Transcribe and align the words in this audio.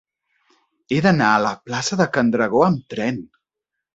He 0.93 0.97
d'anar 1.07 1.27
a 1.33 1.43
la 1.43 1.51
plaça 1.67 1.99
de 2.01 2.09
Can 2.17 2.33
Dragó 2.37 2.65
amb 2.69 2.81
tren. 2.95 3.21